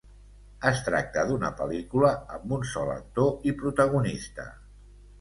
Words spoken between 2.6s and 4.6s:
sol actor i protagonista.